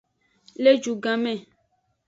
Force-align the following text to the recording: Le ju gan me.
Le 0.63 0.71
ju 0.83 0.93
gan 1.03 1.19
me. 1.23 1.33